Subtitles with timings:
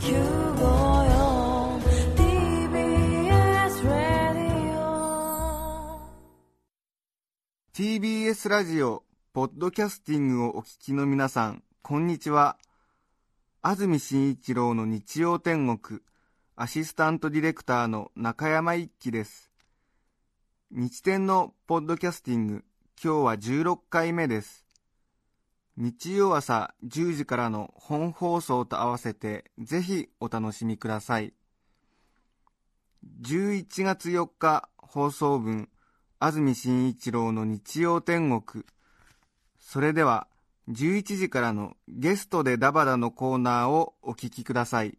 [0.00, 1.82] 954
[2.16, 6.00] TBS ラディオ
[7.74, 9.04] TBS ラジオ、
[9.34, 12.56] ポッドキャスティングをお聞きの皆さん、こんにちは。
[13.60, 16.00] 安住紳一郎の日曜天国、
[16.56, 19.50] アシスタントディレクターの中山一輝です。
[20.70, 22.64] 日天のポッドキャスティング、
[23.04, 24.59] 今日は16回目です。
[25.80, 31.32] 日曜朝10時からの本放送と合わせて、ぜひお楽しみください。
[33.22, 35.70] 11月4日放送分、
[36.18, 38.66] 安住紳一郎の日曜天国。
[39.58, 40.28] それでは、
[40.68, 44.98] 11時からのゲストでダバダのコーナーをお聞きください。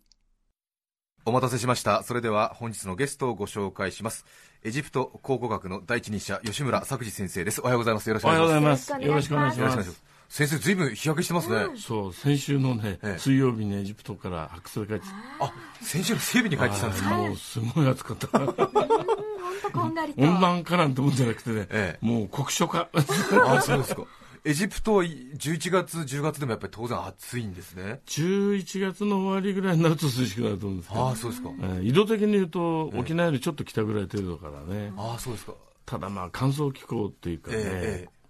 [1.25, 4.25] お待たせしましたそれでは本日のゲストをご紹介します
[4.63, 8.59] エジプト考古学の第一人者吉村作治先生ですおはようございますよろしくお願い。
[8.59, 10.10] しますよろしくお願いしまよろしくお願いしますす。
[10.31, 13.19] 先生ずいぶん日焼けしてますね、そう、先週のね、ええ。
[13.19, 15.01] 水曜日にエジプトから白水帰って。
[15.01, 18.27] きて、あ先週の水曜日に帰ってきたんですか、もうすごい暑かった。
[18.29, 20.21] こんがりと。
[20.21, 22.05] 温暖化なんてもんじゃなくてね、ええ。
[22.05, 22.87] もう酷暑化。
[22.93, 24.03] あそうですか。
[24.45, 27.99] エジプトは11月10月でもやっぱり当然暑いんですね。
[28.05, 34.93] 11月の終わりぐらいになると涼しくなると思うんですけど、ああそうですか、ええ緯度的に言うと、沖縄よりちょっと北ぐらい程度だからね。
[34.95, 35.55] ああそうですか。
[35.85, 38.20] ただまあ乾燥気候っていうかね、ええええ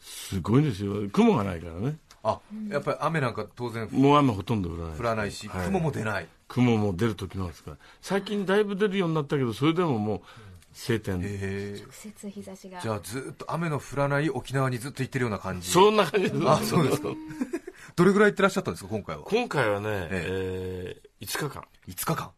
[0.00, 1.08] すごいですよ。
[1.12, 1.96] 雲がないからね。
[2.22, 4.98] あやっぱり雨なんか当然もう雨ほとんど降らない。
[4.98, 7.76] 降らないし、はい雲も出ない雲も出る時なんですから。
[8.02, 10.20] 最近だいぶ出るようになったけど、それでももう
[10.74, 11.20] 晴天。
[11.22, 12.80] ええ直接日差しが。
[12.80, 16.48] じゃあずっと雨の降らない沖縄にずっと行ってるような感じそんな感じです。
[16.48, 17.08] あそうですか
[17.96, 19.22] どれぐらい行ってらっしゃったんですか今回は？
[19.24, 22.30] 今回はね、ええー5日間、5日間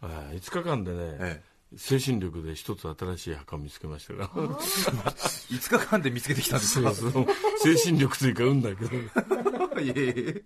[0.00, 1.42] はい5日間でね、え
[1.76, 4.46] 精神力で一つ新しい墓を見つけましたから、え、
[5.54, 6.92] 5日間で見つけてきたんですか？
[6.92, 8.96] 精神力というか運だけど、
[9.80, 10.42] いえいえ。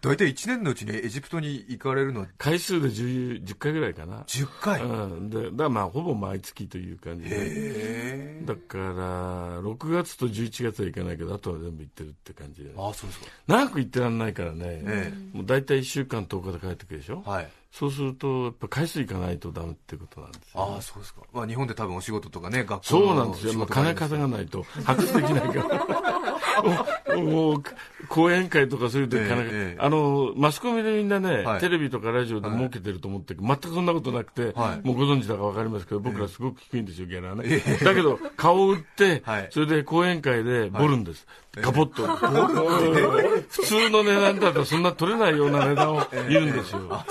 [0.00, 2.22] 大体1年のうちにエジプトに行かれるの？
[2.22, 4.22] は回数で 10, 10回ぐらいかな。
[4.22, 8.42] 10回、へうん、でだからまあほぼ毎月という感じで、え。
[8.44, 13.26] だから6月と11月は行かないけど、あとは全部行ってるって感じで、ああそうですか。
[13.46, 17.48] 長く行ってらんないからね、えもう大体1週間、10日で帰ってくるでしょ、はい
[17.78, 26.35] そうすると、やっぱ回数行かないとダメってことなんですよ、ああそうですか、まあ、日本で多分お仕事とかね学校そうなんですよ、まあ、金稼がないと発掘できないから。
[26.62, 27.62] もうもう
[28.08, 29.76] 講演会とかそういう時金が、ええええ。
[29.78, 31.60] あのマスコミでみんなね、はい。
[31.60, 34.86] テレビとかラジオで儲けてると思ってるけど、全くそんなことなくて、はい。
[34.86, 37.42] もうご存知だか分かりますけど、僕らすごく低いんですよ、ギャラはね。
[37.46, 37.84] ええ。
[37.84, 39.48] だけど、顔を売って、はい。
[39.50, 41.26] それで講演会でボるんです。
[41.56, 42.06] ガポッと。
[43.48, 47.04] 普通の値段だとそんな取れないような値段を言うんですよ。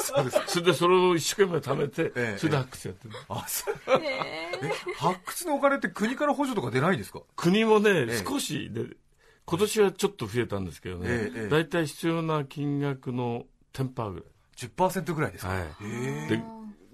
[0.47, 2.37] それでそれを一生懸命貯めて、ええ。
[2.37, 3.13] それで発掘やってる。
[3.29, 3.75] あそう。
[4.03, 7.21] え発掘のお金って国から補助とか出ないんですか？
[7.35, 8.23] 国もね、ええ。
[8.27, 8.83] 少しで、
[9.45, 11.07] 今年はちょっと増えたんですけどね。
[11.09, 14.25] ええええ、大体、必要な金額の10%ぐ
[14.57, 15.61] 10%ぐらいですか、らい。
[15.61, 16.29] はい。
[16.29, 16.41] で、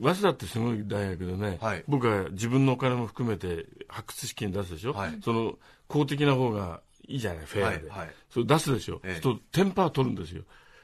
[0.01, 1.83] 早稲田ってすごい大学でね、はい。
[1.87, 5.19] 僕は自分のお金も含めて発掘資金出すでしょ、はい。
[5.23, 5.57] その
[5.87, 7.89] 公的な方がいいじゃない、フェアで。
[7.89, 8.15] はいはい。
[8.29, 9.21] それ出すでしょ、ええ。
[9.21, 10.43] そうすると10%取るんですよ。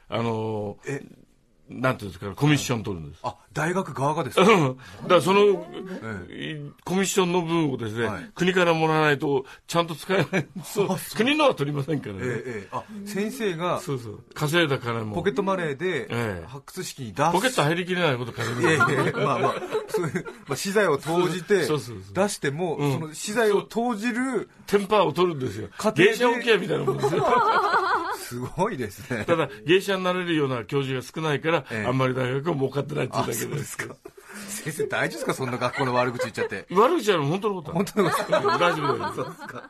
[0.09, 1.03] あのーえ
[1.69, 3.19] なんていうんですか、コミッション取るんです。
[3.23, 4.78] あ大学側がですか、うん。
[5.03, 5.66] だからその、
[6.29, 8.31] えコミッションの分をですね、はい。
[8.35, 10.47] 国からもらわないとちゃんと使えない。
[10.63, 12.22] そう国のは取りませんからね。
[12.23, 12.67] ええええ。
[12.72, 14.23] あ先生がそうそう。
[14.33, 15.16] 稼いだ金も。
[15.16, 16.07] ポケットマネーでえ
[16.44, 16.45] え。
[16.47, 17.31] 発掘資金に出す。
[17.31, 19.53] ポケット入りきれないこと稼ぐいやいやいやまあまあ、
[20.48, 27.25] まあ、資材を投じて出しても、うんその資材を投じる、テンパーを取るんですよ芸者オケアみたいなもんですよ。
[28.18, 29.24] すごいですね。
[29.26, 33.40] ただ、芸者になれるような教授が少ないから、ええあんまり大学は儲かってないっていうあ、だけで。
[33.44, 33.96] そうですすか。
[34.50, 35.34] 先生大丈夫ですか？
[35.34, 36.66] そんな学校の悪口言っちゃって。
[36.72, 39.64] 悪口は本当のこと本当のこと 大丈夫大丈夫。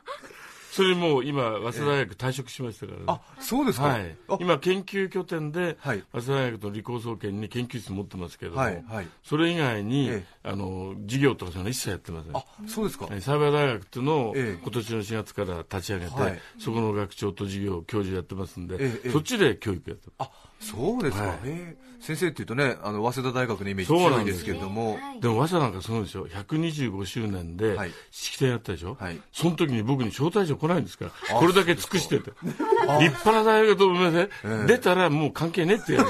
[0.78, 3.04] それもう今、早稲田大学退職しましたからね。
[3.08, 3.86] あ、そうですか。
[3.86, 4.16] はい。
[4.28, 6.04] あ、今、研究拠点で、はい。
[6.12, 9.08] 早稲田大学の理工総研に研究室持ってますけれども、はいはい。
[9.24, 12.36] それ以外に、えあの授業とかそういうの一切やってません。
[12.36, 13.08] あ、そうですか。
[13.10, 14.58] えーサイバー大学っていうのをええ。
[14.62, 16.40] 今年の4月から立ち上げて、はい。
[16.60, 19.10] そこの学長と授業、教授やってますんで、ええええ。
[19.10, 20.12] そっちで教育やってる。
[20.18, 21.24] あ、そうですか。
[21.24, 21.36] はい。
[21.38, 21.88] へえ。
[22.00, 24.24] 先生っていうとね、あの、早稲田大学のイメージそうなんで強い。
[24.26, 26.26] ですすけれども、でも、早稲田なんかすごいですよ。
[26.28, 29.20] 125周年ではい、式典やったでしょ、はい。
[29.32, 32.30] その時に僕に招待状来ないんですから、これだけ尽くしてて。
[32.42, 32.54] 立
[32.84, 34.66] 派な大学と思いません、ええ。
[34.66, 36.08] 出たらもう関係ねえってやる。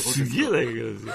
[0.00, 1.14] すげえ大学ですよ。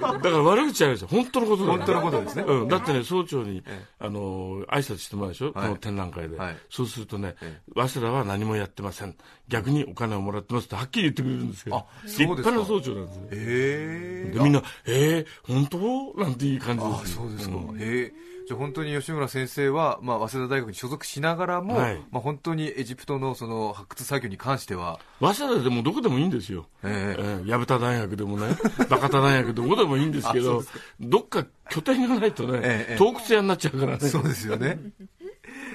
[0.00, 1.08] だから悪口じゃないですよ。
[1.10, 1.78] 本当のことだよ。
[1.78, 2.44] 本当のことですね。
[2.46, 2.68] うん。
[2.68, 6.36] だってね、総長に、えあの、挨拶してもらうでしょ、この展覧会で。
[6.36, 6.56] はい。
[6.70, 9.16] そうするとね、え早稲田は何もやってません。
[9.48, 11.76] 逆にお金をもらってますってはっきり言ってくれるんですけど。
[11.76, 13.22] あ、立派な総長なんですよ。
[13.22, 14.30] へえ。
[14.34, 16.20] で、みんな、えー、本当？
[16.20, 17.22] なんていい感じあですよ。
[17.22, 17.58] そうですか、ん。
[17.58, 18.14] へえ
[18.46, 26.66] じゃあ本当に吉村先生は、まあ、早稲田大学に所属しながらも、はいまあ、本当にエジプトのその発掘作業に関しては、早稲田でもどこでもいいんですよ。
[26.84, 28.48] ええええ薮田大学でもね、
[28.90, 30.62] バカ田大学どこでもいいんですけど、
[31.00, 34.08] どっか拠点がないとね、ええ洞窟屋になっちゃうからね。
[34.08, 34.78] そうですよね。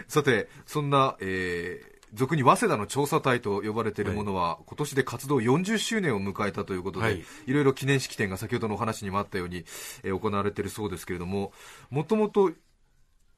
[0.07, 7.23] さて、そんな、えー俗に早稲田の調査隊と呼ばれているものは、今年で活動40周年を迎えたということで、はい。
[7.45, 9.65] い、ろいろ記念式典が先ほどのお話にもあったように、
[10.03, 11.53] えー行われているそうですけれども、
[11.89, 12.51] もともと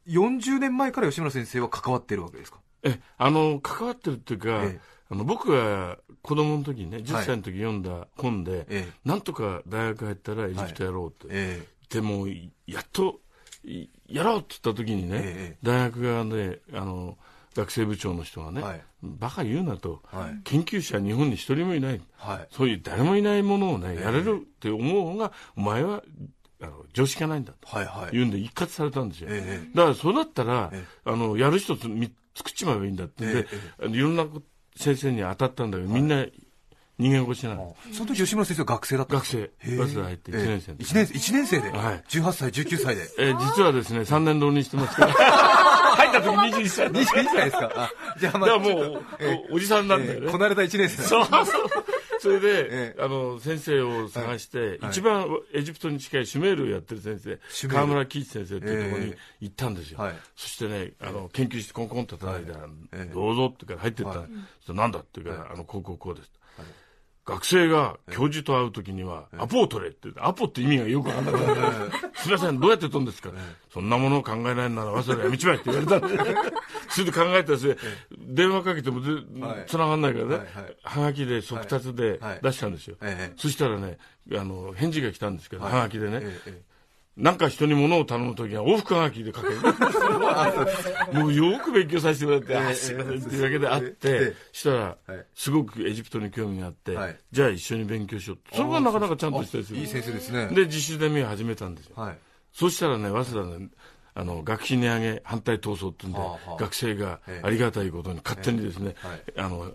[0.08, 2.60] 40年前から吉村先生は関わっているわけですか？
[2.84, 4.80] えあの関わってるっていうか、ええ。
[5.12, 8.94] あの僕が子供の時にね10歳の時読んだ本で、ええ。
[9.06, 11.68] なんとか大学入ったらエジプトやろうって、え。
[11.90, 12.28] でも
[12.66, 13.20] やっと
[13.64, 15.58] いやろうって言った時にね、ええ。
[15.62, 17.18] 大学側であの
[17.56, 18.82] 学生部長の人がね、はい。
[19.04, 20.42] バカ言うなと、はい。
[20.44, 22.48] 研究者は日本に一人もいない、はい。
[22.52, 26.04] そういう誰もいないものをね、えやれるって思う方がお前は
[26.62, 27.68] あの常識がないんだと。
[27.68, 28.12] はいはい。
[28.14, 33.26] 言うんで一括されたんですよ、えだからそうだったら、えあのやる人つみ作っちまえばいいんだって。
[33.26, 33.48] んで、
[33.90, 34.26] いろんな
[34.76, 36.26] 先生に当たったんだけど、みんな
[37.02, 40.84] 人間越しなの、その時吉村先生は学生だったん学生、早稲田入って1年生の時。
[40.92, 42.04] 1年生一年生で、はい。
[42.08, 43.10] 18歳、19歳で？
[43.18, 45.14] えー実はですね、3年浪人してますから、
[45.98, 46.92] 入った時 21歳。
[46.94, 47.72] だ21歳ですか？
[47.76, 49.04] あじゃあ、だまあ、もう、
[49.52, 50.32] おおじさんなんだよね。
[50.32, 51.46] こなれた1年生そうそう。
[52.20, 53.02] それで、ええ。
[53.02, 54.92] あの、先生を探して、はい。
[54.92, 55.26] 一番
[55.56, 60.00] エジプトに近いシュメールをやってる先生、河村喜一先生っていうところにえ行ったんですよ。
[60.00, 60.16] はい。
[60.36, 62.52] そしてね、あの、研究室コンコンと叩いて、
[62.94, 63.12] ええ。
[63.12, 64.74] どうぞってから入ってった。
[64.74, 66.30] なんだって言うから、あの、こうこうこうです。
[67.32, 71.42] 学生が教授と会うときには、アポを取れって言って、アポって意味がよくわかんなかっ
[72.14, 72.20] た。
[72.20, 73.32] すみません、どうやって取るんですか、
[73.74, 76.18] そんなものを考えないなら、わざわざやめちまえって言われたんで、
[76.90, 77.58] それで考えたら
[78.18, 79.02] 電話かけても
[79.68, 80.40] 繋がんないからね、
[80.84, 82.40] はがきで速達ではい。
[82.42, 82.98] 出したんですよ。
[83.02, 83.34] ええ。
[83.38, 83.98] そしたらね、
[84.34, 86.22] あの、返事が来たんですけど、はがきでね、
[87.22, 89.56] なんか人に物を頼むときは往復はがきで書ける。
[91.14, 98.58] もうよく勉強させてもらって、あ、すいませんっていうわけであっえてえ、したらはい、すごくエジプトに興味があってはい、じゃあ一緒に勉強しようって。
[98.58, 99.88] それがなかなかちゃんとしたりするいい。
[99.88, 100.48] 先生ですね。
[100.48, 101.96] で、実習ゼミを始めたんですよ。
[101.96, 102.18] はい。
[102.52, 103.70] そしたらね、早稲田ね、
[104.16, 109.72] あの、学費値上げ反対闘争ってんで、はあはあ学生がええありがたいことに勝手にですね、ええあの、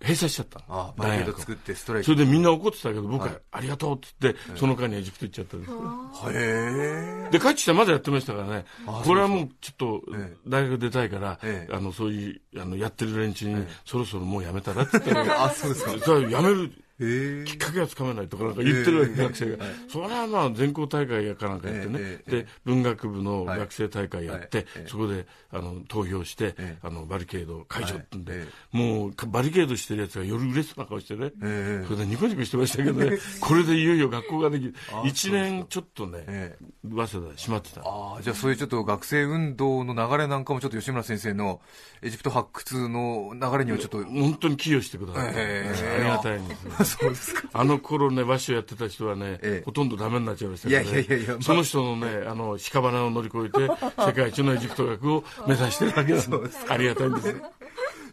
[0.00, 0.58] 閉鎖しちゃった。
[0.60, 2.06] のあバリケード作ってストライキ。
[2.06, 3.40] それでみんな怒ってたけど、僕は、はい。
[3.52, 5.72] ありがとうって言って、その間にエジプト行っちゃったんです。
[5.72, 7.30] へえ。
[7.30, 8.64] で、帰ってきてまだやってましたからね、
[9.04, 10.36] これはもうちょっとええ。
[10.46, 11.74] 大学出たいから、ええ。
[11.74, 15.92] あの、そういう、あの、やってる連中に、そろそろもうやめたらって言ったら、 あ、そうですか。
[15.98, 19.64] それはやめるきっかけがつかめないとかなんか言ってるわけ、ええ学生が。
[19.88, 26.76] それはまあ全校大会やかなんかやってね、で、文学部の学生大会やって、そこであの投票して、ええ。
[26.82, 34.74] あのバリケード解除ってんで、もうかバリケードしてるやつが夜嬉しそうな顔してね、ええそれでニコニコしてましたけどね、 これでいよいよ学校ができる。
[34.90, 36.64] あ1年ちょっとね、ええ。
[36.88, 37.80] 早稲田閉まってた。
[37.82, 41.60] ああ、じゃあそういうちょっと学生運動の流れなんかもちょっと吉村先生の
[42.02, 45.96] エジプト発掘の流れにはちょっと、本当に寄与してくださって、ええ。
[46.00, 46.72] ありがたいんですよ。
[46.86, 47.48] そうですか。
[47.52, 50.88] あの頃ね、和紙をやってた人はね、ええほとんどダメになっちゃいましたから、ね。
[50.88, 57.34] いやいやいやまあその人のね、あの、屍を乗り越えて、 世界一のエジプト学を目指してるわけなんでありがたいんです。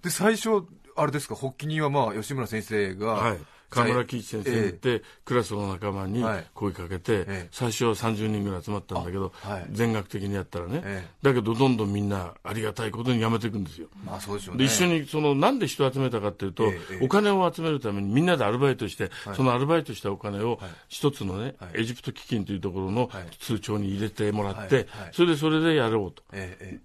[0.04, 0.66] で、最初、
[0.96, 3.38] あれですか、発起人はまあ、吉村先生が、はい。
[3.74, 6.46] 河村喜一先生って、クラスの仲間にはい。
[6.54, 7.48] 声かけて、ええ。
[7.52, 9.34] 最初は30人ぐらい集まったんだけど、
[9.72, 11.10] 全額的にやったらね、ええ。
[11.22, 13.88] だけどどんどんみんなありがたいことにやめていくんですよ。
[14.06, 14.60] まあそうでしょうね。
[14.60, 16.72] で一緒にそのなんで人を集めたかっていうと、
[17.02, 21.82] お金を集めるためにみんなでアルバイトして、そのアルバイトしたお金を一つのね、はい。
[21.82, 23.24] エジプト基金というところのはい。
[23.40, 26.24] 通帳に入れてもらって、それでそれでやろうと。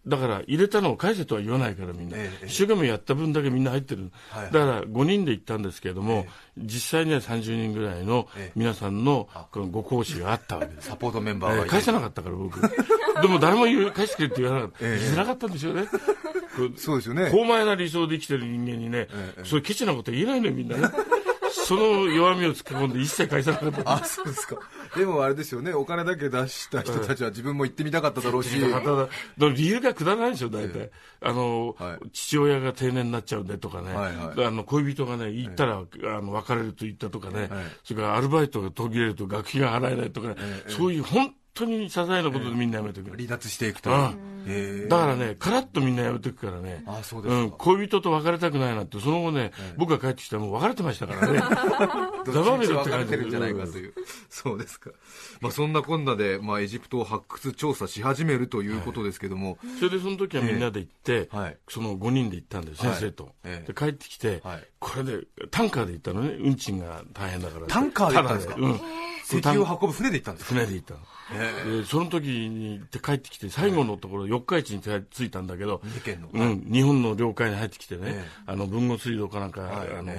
[0.07, 4.52] だから入れたのを返せとは言わないからみんな、ええ一生懸命やった分だけみんな入ってる、はい。
[4.52, 6.26] だから5人で行ったんですけれども、
[6.62, 8.53] 実際には30人ぐらいのええ。
[8.57, 10.88] 皆さんのこのご講師があったわけです。
[10.88, 12.61] サポートメンバーがいてえー返せなかったから僕。
[13.23, 14.99] でも誰も言う返してくれって言わなかった、ええ。
[14.99, 15.87] 言いづらかったんでしょうね。
[16.77, 17.31] そうですよね。
[17.31, 19.45] 高邁な理想で生きてる人間にね、ええ。
[19.45, 20.88] そういうケチなこと言えないのよみんなね
[21.68, 23.92] その弱みをつけ込んで一切返さなかった。
[23.92, 24.56] あ、そうですか。
[24.96, 32.10] でもあれですよね、お金だけ出した人たちは自分も行ってみたかっただろうし、ただ理由がくだらないでしょ大体、あの、はい。
[32.10, 34.44] 父親が定年になっちゃうんでとかね、はいはい。
[34.46, 37.48] あの恋人がね行ったら、あの別れると言ったとかね、はい
[37.84, 40.37] それからアルバイトが途切れると学費が払えないとかね、
[40.68, 43.91] そういう本当に些細なことでみんなやめてくる、離脱していくと。
[43.95, 44.15] あ
[44.47, 46.85] へえだからね、カラッとみんなやめてくからね。
[46.87, 47.41] あそうですか。
[47.43, 51.41] ん、恋人と別れたくないなって、その後ね、僕が帰ってきたらもう別れてましたからね。
[52.25, 53.95] どざまっちみちみろって感じ分かれてるんじゃないかという。
[54.31, 54.91] そうですか。
[55.41, 61.57] まあそんなこんなで、まあエジプトを発掘調査し始めるということですけども、それでその時はみんなで行って、はい。
[61.69, 62.95] その5人で行ったんです、はい。
[62.97, 63.35] 先生と。
[63.45, 63.67] ええ。
[63.67, 64.67] で、帰ってきて、はい。
[64.79, 67.67] これで、タンカーで行ったのね、運賃が大変だから。
[67.67, 68.57] タンカーで行ったんですか？
[69.37, 70.54] 石油を運ぶ船で行ったんですか？
[70.54, 70.94] 船で行った。
[70.94, 71.80] の。
[71.82, 75.82] で、その時に帰ってきて、最後のところ、四日市に着いたんだけど、
[76.32, 80.12] うん、日本の領海に入ってきてね、えあの、文後水道かなんか、はいあの、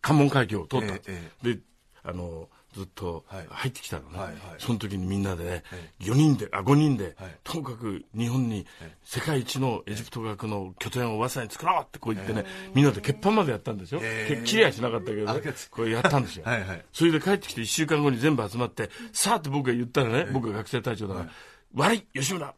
[0.00, 1.02] 関門海峡を通った、え
[1.44, 1.54] え。
[1.54, 1.60] で、
[2.02, 3.46] あの、ずっとはい。
[3.48, 4.36] 入ってきたのね、はいはい。
[4.58, 7.36] その時にみんなでね、え4人で、あ、5人で、はい。
[7.42, 8.66] とにかく日本に
[9.04, 14.00] 世界一のエジプト学の拠点を早稲田に作ろうってこう言ってね、みんなで欠板までやったんですよ。
[14.44, 16.44] 切りはしなかったけどね、これやったんですよ。
[16.44, 16.84] はいはい。
[16.92, 21.30] それで帰ってきて1週間後に全部集まって、さあって僕が言ったらね、僕が学生隊長だから、
[21.74, 22.54] 悪い、吉村、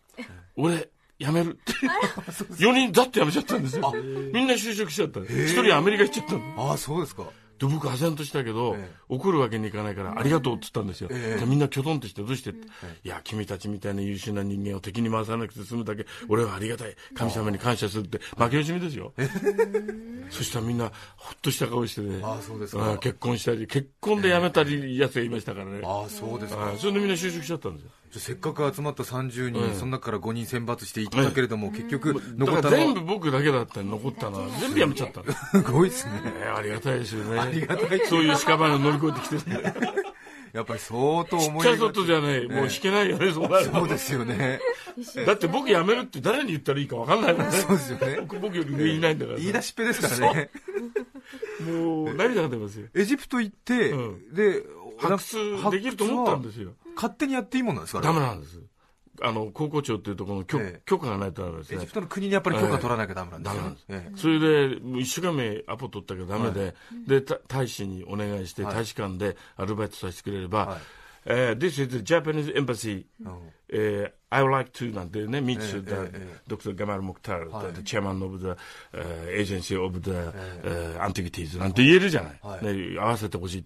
[0.56, 0.88] 俺、
[1.18, 1.72] 辞めるって。
[2.62, 3.92] 4人ざっと辞めちゃったんですよ。
[4.32, 5.20] みんな就職しちゃった。
[5.20, 6.70] 一人アメリカ行っちゃったの。
[6.70, 7.24] ああそうですか
[7.62, 8.90] で、僕、唖然としたけど、ええ。
[9.08, 11.08] 怒るわけにいかないから、ありがとうって言ったんですよ。
[11.46, 12.66] みんなきょとんとして、どうしてって、
[13.04, 13.08] い。
[13.08, 16.96] や、君たちみたいな優秀な人間を敵に回さなくて済むだけ、俺はありがたい。
[17.14, 19.12] 神様に感謝するって、負け惜しみですよ。
[20.30, 22.94] そしたらみんな、ほっとした顔してね、あそうですか。
[22.94, 25.82] ん結婚したり、結婚で辞めたり、やつがいましたからね。
[25.84, 26.62] ああそうですか。
[26.62, 27.90] はいそれでみんな就職しちゃったんですよ。
[28.12, 35.32] じゃあせっかく集まった30人、ええその中から5人選抜していったけれども、結局だ残ったのから全部は僕だけだったの残ったのは、全部辞めちゃったの。
[35.32, 37.40] すごいですねえーありがたいですよね。
[37.40, 39.74] ありがたいそういう屍を乗り越えてきてね。
[40.52, 44.60] やっぱり相当ちっちゃいじゃね、もう引けないよね、そうなるとそうですよね
[45.24, 47.52] だって僕辞めるって誰に言ったらいいか分かんないもんね。
[47.52, 49.42] そうですよね僕僕より上いないんだからさ。
[49.42, 50.50] 言い出しっぺですからね
[51.66, 52.86] もう涙が出ますよ。
[52.94, 54.62] エジプト行って、うんで
[54.98, 56.72] 発掘できると思ったんですよ。
[56.94, 58.60] 勝手にやっていいもんなんですかねダメなんです。
[59.20, 60.82] あの、高校長っていうところの許,、ええ。
[60.86, 61.76] 許可がないとダメですね。
[61.76, 61.92] エジプ。
[61.92, 63.86] トの国にやっぱり許可取らなきゃダメなんですよ、ダメなんです。
[63.90, 64.16] ええ。
[64.16, 64.38] それ
[64.70, 66.74] で、一週間目アポ取ったけどダメで、
[67.06, 68.74] で、た大使にお願いして、はい。
[68.74, 70.78] 大使館でアルバイトさせてくれれば、はい。
[71.24, 73.38] えー This is the Japanese embassy、うん。
[73.68, 76.74] えー I would like to なんてね、meet ええ you, the ええ Dr.
[76.74, 77.74] Gamal Mukhtar, はい。
[77.74, 78.56] The chairman of the、
[78.94, 82.38] uh, agency of the、uh, antiquities なんて言えるじゃない。
[82.42, 82.64] はい。
[82.64, 83.64] ね、合わせてほしい、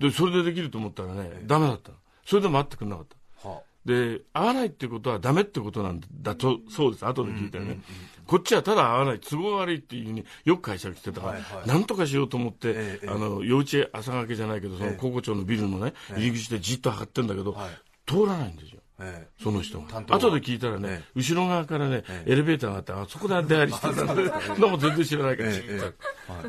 [0.00, 1.97] で、それでできると思ったらね、ダメだったの。
[2.28, 3.06] それでも会ってくれなかっ
[3.42, 3.48] た。
[3.48, 7.06] はで、会わないってことはダメってことなんだと、そうです。
[7.06, 7.80] 後で聞いたよね。
[8.26, 17.70] こっちはただ会わない、都合悪いっていうふうによく解釈してたから、はいはいなんとかしようと思って、ええあの、幼稚園朝掛けじゃないけど、その高校長のビルのね、入り口でじっと測ってんだけど、はい
[18.08, 18.77] 通らないんですよ。
[19.00, 19.42] ええ。
[19.42, 19.98] その人が。
[20.08, 25.50] 後で聞いたらね、え後ろ側からね、えエレベーターがあって、あそこで出入りしてたんで、そんなもん全然知らないから、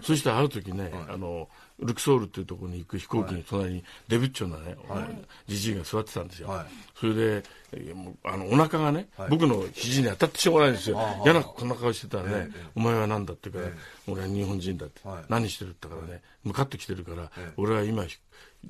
[0.02, 1.48] そしてある時ね、あの、
[1.82, 4.76] ルクソールっていうところに行く飛行機に隣にデビッチョなね、
[5.48, 6.50] じじいが座ってたんですよ。
[6.50, 6.66] はい。
[7.00, 7.44] それで、
[8.24, 9.30] あの、お腹がね、はい。
[9.30, 11.00] 僕の肘に当たってしょうがないんですよ。
[11.24, 13.68] 嫌なこんな顔してたらね、ええお前は何だってから、
[14.08, 15.24] 俺は日本人だって、はい。
[15.30, 17.54] 何してるってからね、向かってきてるから、ええ。
[17.58, 18.18] 俺は今、ひ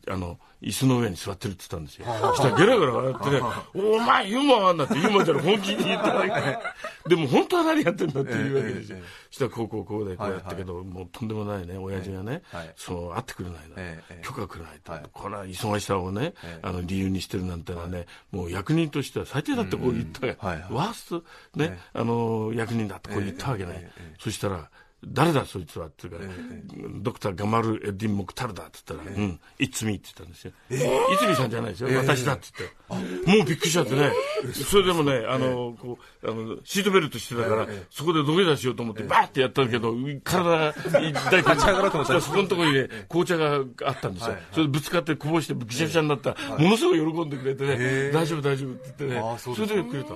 [0.08, 2.06] あの、椅子の上に座ってるって言ったんですよ。
[2.06, 3.42] そしたらゲラゲラ笑ってね、
[3.74, 7.10] お前ユーモアあんなってユーモアじゃ本気に言ったわけ。
[7.10, 8.98] でも本当は何やってんだっていうわけですよ。
[9.30, 14.92] そしたらこうこうこうでこうやったけど、もうとんでもないね、親父がねはい、その、会ってくれないな許可くれないと。
[14.92, 15.04] はい。
[15.12, 21.24] これは忙しさをねええ、あの、理由にしてるなんてのはね、もう役人としては最低だってこう言ったわけワースト、
[21.56, 23.92] ね、あの、役人だってこう言ったわけね。
[24.20, 24.70] そしたら、
[25.06, 25.88] 誰だそいつは？
[25.88, 26.64] って言うからえ、
[27.02, 30.52] ドクターガマル・エッディン・モクタルだって言ったら、うん、It's me って言ったんですよ。
[30.70, 31.98] いつみさんじゃないですよ。
[31.98, 32.70] 私だって言っ
[33.24, 33.38] て。
[33.38, 34.12] もうびっくりしちゃってね。
[34.54, 44.36] それでもね、あの、こう、あの、シートベルトしてたから、そこで土下座しようと思って、バーってやったけど、体、大体そこのところにね、紅茶があったんですよ。
[44.52, 46.32] それでぶつかってこぼしてぐしゃぐしゃになった。
[46.34, 49.22] ら、ものすごい喜んでくれてね、大丈夫大丈夫って言ってね。
[49.24, 50.10] あ、それでくれた。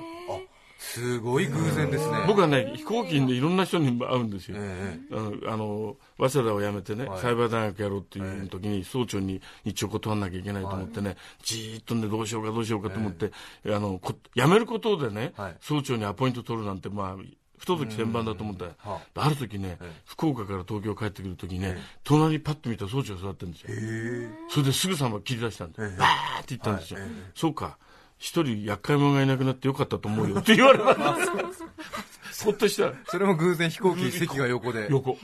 [0.84, 2.26] すごい偶然ですね。
[2.28, 4.58] 僕はね、飛行機でいろんな人に会うんですよ。
[4.60, 7.22] えあの、あの早稲田を辞めてね、はい。
[7.22, 13.32] サイバー大学やろうっていう時に、総長に一応断らなきゃいけないと思ってね、じーっとね、どうしようかどうしようかと思って、
[13.66, 15.58] あの、こ辞めることでね、はい。
[15.62, 17.24] 総長にアポイント取るなんて、まあ、
[17.58, 18.66] 不届き千万だと思った。
[18.66, 19.30] ようんはあ。
[19.30, 23.70] る時ね、福岡から東京帰ってくる時にね、隣にパッと見たら総長が座ってるんですよ。
[24.50, 26.04] それですぐさま切り出したんで、わーって
[26.50, 27.00] 言ったんですよ。
[27.34, 27.78] そうか。
[28.24, 30.40] 一人厄介者がいなくなってよかったと思うよ。
[30.40, 30.96] って言われた。
[32.46, 32.94] ほっとした。
[33.10, 34.88] それも偶然飛行機席が横で。
[34.90, 35.12] 横。
[35.12, 35.18] へ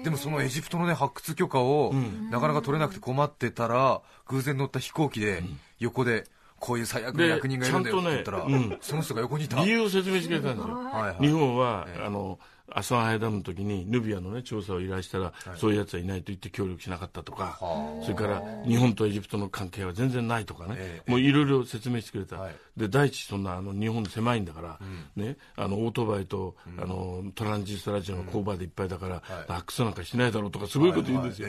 [0.00, 1.94] えでもそのエジプトのね発掘許可を
[2.32, 5.44] なかなか取れなくて困ってたら偶然乗った飛行機で
[5.78, 6.24] 横で
[6.58, 8.78] こういう最悪ので役人がいるんだよって言ったら、ちゃんとねうん。
[8.80, 9.62] その人が横にいた。
[9.62, 10.74] 理由を説明してくれたんですよ。
[10.74, 11.24] はいはい。
[11.24, 17.58] 日本は、あの、アスワンハイダムの時にヌビアのね、調査を依頼したら、そういう奴はいないと言って協力しなかったとか、
[18.02, 22.36] それから日本とエジプトの関係は全然ないとかね、ええもういろいろ説明してくれた。
[22.36, 22.54] はい。
[22.76, 24.78] で、第一、そんな、あの、日本狭いんだから、
[25.16, 31.48] ね、あの、オートバイと、あの、トランジスタラジオの勾配でいっぱいだから、発掘なんかしないだろうとか、すごいこと言うんですよ。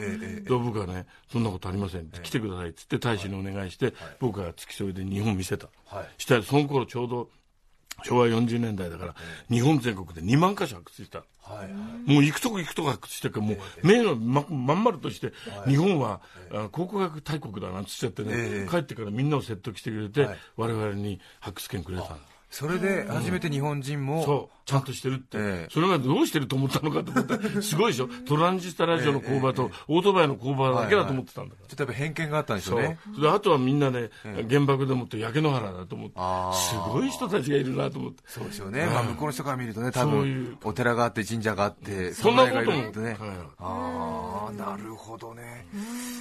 [0.58, 2.08] 僕はね、そんなことありません。
[2.08, 5.68] 来てくださいって言って大使にお願いして、僕が付き添いで日本見せた。
[5.86, 6.08] はい。
[6.18, 7.30] したら、その頃ちょうど、
[8.04, 9.14] 昭和40年代だから、
[9.50, 11.24] 日本全国で2万箇所発掘した。
[11.42, 12.10] はい。
[12.10, 15.32] もう行くとこ行くとこ発掘してるから、もう目のままん丸として、
[15.66, 16.20] 日本は、
[16.52, 18.70] あ考古学大国だなんつっちゃってね、ええ。
[18.70, 20.38] 帰ってからみんなを説得してくれて、はい。
[20.56, 22.16] 我々に発掘権くれたんだ。
[22.50, 25.68] それで初めて日本人も、そう、ちゃんとしてるって、ええ。
[25.70, 27.36] それがどうしてると思ったのかと思った。
[27.36, 31.68] ら、 すごいでしょ、トランジスタラジオの工場と、オートバイの工場だけだと思ってたんだから。
[31.68, 32.80] ちょっとやっぱ偏見があったんでしょそう。
[32.80, 32.98] うね。
[33.20, 34.10] であとはみんなね、
[34.48, 36.14] 原爆でもって焼け野原だと思って。
[36.16, 36.56] あー。
[36.56, 38.22] すごい人たちがいるなと思って。
[38.26, 38.84] そうですよね。
[38.86, 40.44] まあ向こうの人から見るとね、多そういう。
[40.56, 42.82] 分、お寺があって神社があって、そんなことも。
[42.82, 42.90] ね。
[42.92, 43.16] 考えなかっ
[43.58, 44.09] あ
[44.52, 45.66] なるほどね。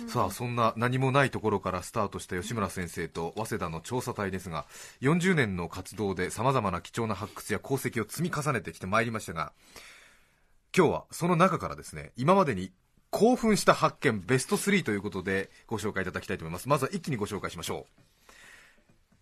[0.08, 4.66] さあ、そんな何もないところからスタートした吉村先生と早稲田の調査隊ですが、
[5.02, 9.54] 40年の活動でさまざまな貴重な発掘や功績を積み重ねてきてまいりましたが、
[10.76, 12.72] 今日はその中からですね、今までに
[13.12, 16.70] 興奮した発見ベスト3ということでご紹介いただきたいと思います。
[16.70, 18.09] まずは一気にご紹介しましょう。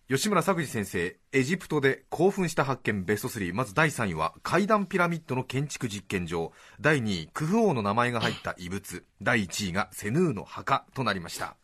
[0.08, 3.52] 吉村作治先生、エジプトで興奮した発見ベスト3。
[3.52, 6.50] まず第3位は階段ピラミッドの建築実験場。
[6.80, 9.04] 第2位、クフ王の名前が入った遺物。
[9.20, 11.58] 第1位がセヌーの墓となりました。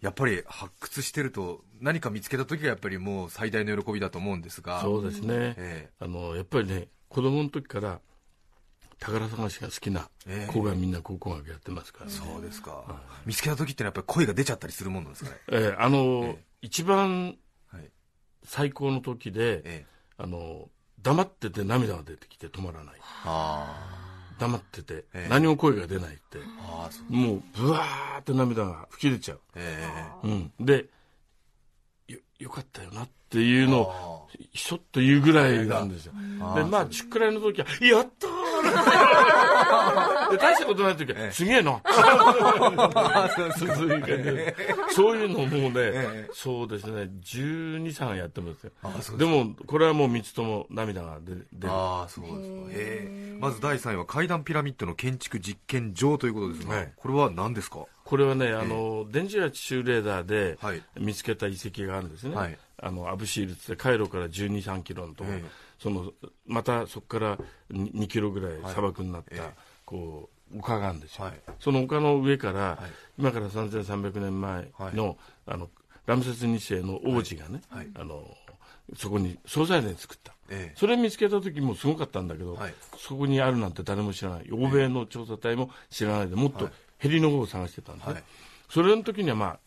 [0.00, 4.78] やっぱり発掘してると何か見つけた時がやっぱりもう最大の喜びだと思うんですが。
[4.78, 8.00] たそうですね、えあのやっぱりね子供の時から
[8.98, 12.82] 宝探しが好きなええ子がみんな考古学やってますから、そうですか。
[13.24, 15.36] 見つけた時ってやっぱり声が出ちゃったりするもんなんですかね。
[15.52, 17.36] ええあの、え一番
[17.70, 17.90] はい。
[18.44, 19.86] 最高の時で、ええ。
[20.16, 20.68] あの
[21.02, 22.94] 黙ってて涙が出てきて止まらない。
[23.24, 25.28] あ黙ってて、ええ。
[25.28, 26.38] 何も声が出ないって。
[27.08, 29.88] もうブワーって涙が吹き出ちゃう、え。
[30.24, 30.86] うん、で
[32.08, 34.18] よよかったよなっていうのをあ
[34.52, 36.12] ひょっと言うぐらいなんですよ。
[36.40, 40.30] あで、まあ、ちっくらいの時は、やったー！
[40.30, 41.80] で、大したことない時は、すげえな！
[43.58, 44.56] そういう感じで。
[44.90, 48.72] そういうのをもうね、えそうですね、12、3やってますよ。
[48.82, 51.72] あそうでも、これはもう3つとも涙が出出る。
[51.72, 53.46] ああそうですか。
[53.46, 56.92] まず第3位は階段ピラミッドの建築実験場ということですが、はい。
[56.96, 57.86] これは何ですか？
[58.04, 60.82] これはね、あの、電磁波地球レーダーではい。
[60.98, 62.34] 見つけた遺跡があるんですね。
[62.36, 65.50] はいあの、アブシールってカイロから12、3キロのところ、ええ。
[65.78, 66.12] その、
[66.46, 67.38] またそこから
[67.70, 69.54] 2 2キロぐらい砂漠になった、ええ。
[69.84, 71.24] こう、丘があるんですよ。
[71.24, 71.40] はい。
[71.60, 72.78] その丘の上から、はい。
[73.18, 75.68] 今から3300年前の、あの、
[76.06, 77.88] ラムセス2世の王子がね、はい。
[77.94, 78.34] あの、
[78.96, 80.32] そこに総菜殿作った。
[80.50, 80.78] ええ。
[80.78, 82.74] それ見つけた時もすごかったんだけど、はい。
[82.96, 84.48] そこにあるなんて誰も知らない。
[84.50, 86.74] 欧米の調査隊も知らないでもっとはい。
[86.98, 88.22] ヘリの方を探してたんですね、はい。
[88.68, 89.58] それの時にはまあ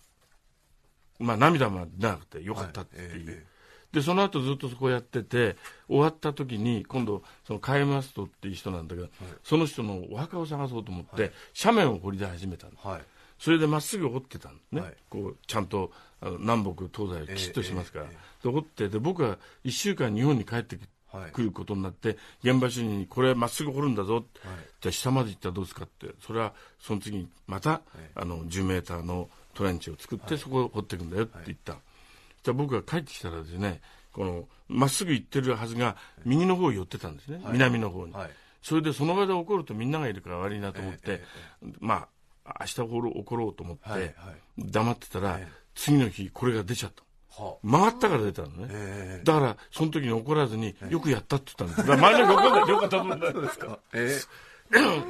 [1.22, 3.52] まあ涙も出なくてよかったっていう、はいええ
[3.92, 5.58] でその後ずっとそこやってて
[5.90, 9.10] 終わった時に今度そのカイマストっていう人なんだけど、
[9.44, 12.74] その人のお墓を探そうと思って、斜面を掘り出し始めたの。
[12.78, 13.02] はい。
[13.38, 14.94] それでまっすぐ掘ってたんね、はい。
[15.10, 20.82] こうちゃんとあの南北東西をきちっとしますから、ええで掘ってで僕は1週間日本に帰ってき
[21.12, 21.32] はい。
[21.34, 24.24] 来ることになって現場主任にこれまっすぐ掘るんだぞ、はい
[24.80, 25.84] じゃあ下まで行ったらどうですか？
[25.84, 26.08] って。
[26.26, 27.82] それはその次にまた、
[28.16, 31.74] あの10メーターのトレンチを作って、そこを掘っていくんだよって言った、
[32.44, 33.82] じゃあ僕が帰ってきたらですね
[34.14, 38.30] このまっすぐ行ってるはずが右の方に寄ってたんですね、南の方に、はい。
[38.62, 41.24] それでその場で怒るとみんながいるから悪いなと思って、え
[41.80, 42.08] ま
[42.46, 44.16] あ明日怒ろう怒ろうと思って、
[44.58, 45.62] 黙ってたら、ええ。
[45.76, 47.04] 次の日これが出ちゃった
[47.44, 51.88] は曲がったから出たのね、ええだからその時に怒らずに、よくやったって言ったんです。
[51.88, 53.34] だから周りの人怒んないでよかったと思うんだよ。
[53.70, 54.20] あえ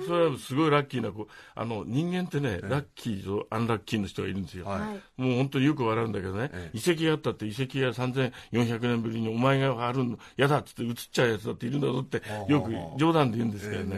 [0.07, 1.27] それはすごいラッキーな子。
[1.55, 4.79] あの人間ってね、ラッキーとアンラッキーの人がいるんですよ、はい。
[4.79, 5.21] はい。
[5.21, 13.97] もう本当によく笑うんだけどね、え遺跡があったって遺跡が3400年ぶりにお前があるの嫌だっつって移っちゃうやつだっているんだぞってよく冗談で言うんですけどね、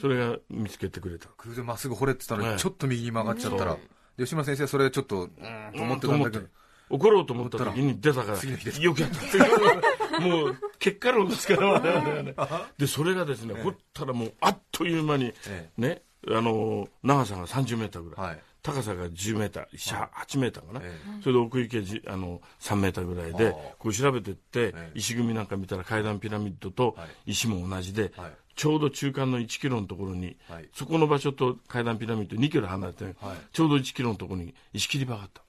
[0.00, 1.28] それが見つけてくれた。
[1.36, 2.58] 空でまっすぐ掘れって言ったのに、はい。
[2.58, 3.76] ちょっと右に曲がっちゃったら、
[4.16, 6.46] で吉村先生はそれでちょっとうーんと思ってたんだけど、
[6.90, 10.20] 怒ろうと思った時に出たからよくやった。
[10.20, 12.22] もう結果論ですから我々は。
[12.22, 12.34] ね
[12.76, 18.42] でそれがですね、掘ったらもうあっという間に、えねあの長さが30メーターぐらい、はい。
[18.62, 23.54] 高さが10メーター7 8メーターかな、えそれで奥行きがじあの3メーターぐらいではあ。
[23.78, 24.90] こう調べてって、ええ。
[24.96, 27.30] 石組みなんか見たら階段ピラミッドとはい。
[27.30, 28.32] 石も同じで、はい。
[28.56, 30.68] ちょうど中間の1キロのところに、はい。
[30.74, 33.14] そこの場所と階段ピラミッド2キロ離れて、はい。
[33.52, 35.40] ちょうど1キロのところに石切り場があった。
[35.40, 35.46] は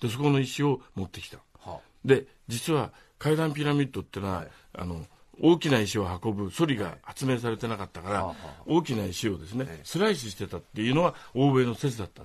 [0.00, 1.38] でそこの石を持ってきた。
[2.04, 4.48] で実は階段ピラミッドってのは、はい。
[4.74, 5.02] あの
[5.40, 8.34] 大きな石を運ぶソリが発明されてなかったから、
[8.66, 9.84] 大きな石をですね、ええ。
[9.84, 12.22] スライスしてたっていうのは欧米の説だった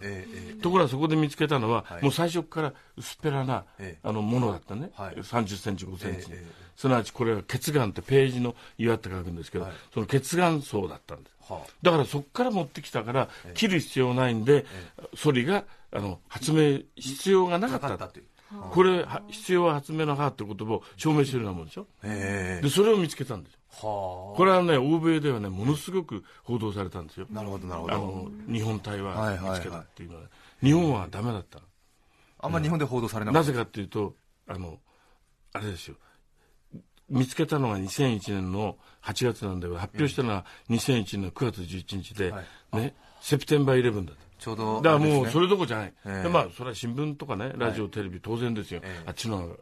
[0.61, 2.03] ところがそこで見つけたのは、はい。
[2.03, 3.99] もう最初から薄っぺらな、ええ。
[4.03, 5.15] あのものだったね、はい。
[5.15, 6.27] 30センチ5センチ、
[6.75, 9.73] すなわちこれは血岩ってページの岩って書くんですけど、はい。
[9.93, 11.51] その血岩層だったんです。
[11.53, 14.65] はだからそこから持ってきたから、切る必要ないんで、
[15.15, 18.07] ソリがあの発明必要がなかった。
[18.07, 18.25] という。
[18.71, 22.61] これは必要は発明の母って言葉を証明してるようなもんでしょえ。
[22.63, 23.59] でそれを見つけたんですよ。
[23.69, 27.27] はこれはね欧米ではねものすごく報道されたんですよ。
[27.29, 27.93] あなるほどなるほど。
[27.93, 30.23] あの日本隊は見つけたっていうのは、
[30.61, 31.65] 日本はダメだったの。
[32.39, 33.47] あんま日本で報道されなかった。
[33.49, 34.15] なぜかっていうと
[34.47, 34.79] あの
[35.53, 35.95] あれですよ。
[37.09, 42.41] 見つけたのが2001年の8月なんだけど発表したのは2001年の9月11日で、は
[42.73, 42.77] い。
[42.77, 46.23] ねセプテンバー11だったちょうどだからもうそれれどころじゃない、ええ。
[46.23, 49.03] でまあそれは新聞とかねラジオ、テレビ当然ですよ、ええ。
[49.07, 49.55] あっちの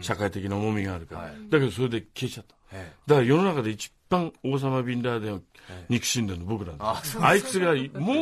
[0.00, 1.32] 社会的な重みがあるから、はい。
[1.48, 2.54] だけどそれで消えちゃった。
[2.72, 5.40] えだから世の中で一番王様ビンラーデンを
[5.88, 7.76] 憎しんでるの僕なんですよ、あいつがもう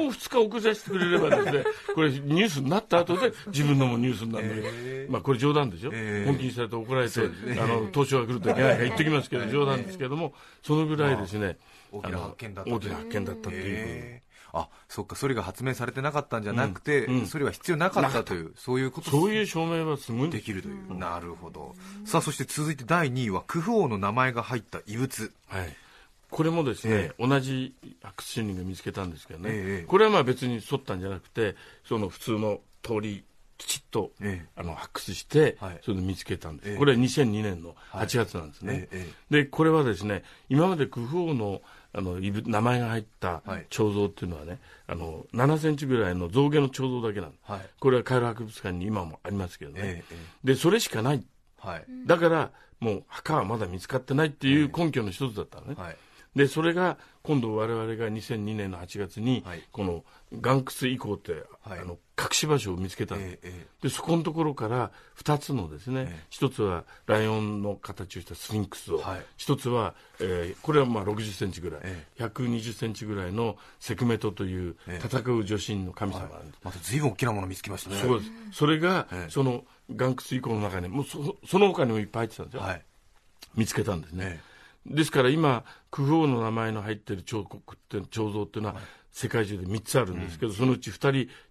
[0.08, 5.12] 2日遅らせてくれればですねこれニュースになった後で 自分のもニュースになるんだけど、ええ。
[5.12, 6.26] まあこれ冗談でしょ、ええ。
[6.26, 7.24] 本気にされて怒られて、あ
[7.66, 11.58] の東証が来るといけないから言ってきますけど、 冗談ですけどもそのぐらいですね、
[11.90, 17.26] 大きな発見だった大きな発見だったっていう、えーあそっかそれが発明されてなかったんじゃなくて、うんうん。
[17.26, 20.28] それは必要なかったというそういうことそういう証明はすごい。
[20.28, 21.74] んできるという、なるほど。
[22.04, 25.32] さあそして続いて第2位はクフ王の名前が入った遺物。
[25.46, 25.76] はい、
[26.30, 29.86] これもですね、え同じ発掘主任が見つけたんですけどね、ええ。
[29.86, 33.24] これはまあ別に沿ったんじゃなくてその普通の通り
[33.56, 34.48] きちっと、ええ。
[34.56, 35.80] あの発掘して、はい。
[35.82, 36.76] それで見つけたんです、ええ。
[36.76, 39.42] これは2002年の8月なんですね、ええ。
[39.44, 41.60] でこれはですね今までクフ王の
[41.98, 43.66] あの名前が入ったはい。
[43.70, 47.60] 彫像っていうのはね、あの7センチぐらいの象牙の彫像だけなんです、はい。
[47.80, 51.24] これはカイロ博物館に今もありますけどね、えええでそれしかない。
[51.58, 55.96] はい、だからもう墓はまだ見つかってないっていう根拠の一つだったのね、はい
[56.38, 59.62] でそれが今度我々が2002年の8月に、はい。
[59.72, 61.80] この岩窟遺構って、はい。
[61.80, 63.66] あの隠し場所を見つけたんです、えええ。
[63.82, 66.24] でそこのところから2つのですね、ええ。
[66.30, 69.26] 一つはライオンの形をしたスフィンクスを、はい。
[69.36, 75.04] 一つは、えーこれはまあ60センチぐらい、え120センチぐらいのセクメトというええ。
[75.04, 77.96] 戦う女神の神様なんです、また随分大きなもの見つけましたね。
[78.00, 78.30] そうです。
[78.52, 79.30] それが、ええ。
[79.30, 82.82] その岩窟遺構の中にもうそその他にもいっぱい入ってたんですよ、はい。
[83.56, 84.47] 見つけたんですね、え
[84.88, 88.76] ですから今クフ王の名前の入ってる彫刻って彫像っていうのは
[89.10, 90.94] 世界中で3つあるんですけど、そのうち2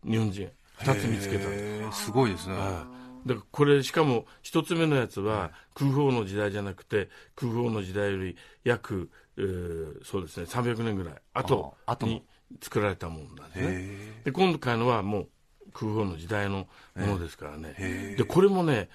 [0.04, 1.47] 人日本人2つ見つけた。
[1.47, 1.91] んですえー。
[1.91, 2.86] すごいですね、だか
[3.28, 12.13] らこれしかも1つ目のやつは空砲の時代じゃなくて空砲の時代より約、えーそうですね300年ぐらい後あ後の。
[12.13, 12.23] に
[12.62, 13.67] 作られたものなんですね。
[13.69, 15.30] へで今回のはもう
[15.78, 18.90] 空砲の時代のものですからね、へーでこれもね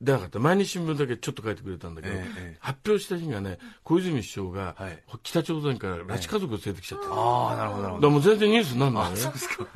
[0.00, 0.40] 出なかった。
[0.40, 4.98] 毎日新聞だけちょっと書いてくれたんだけど、ええ発表した日がね小泉首相が、はい。
[5.22, 9.22] 北朝鮮から拉致家族を連れてきちゃった、だかああなるほどなるほらどもう全然ニュースにならないよね。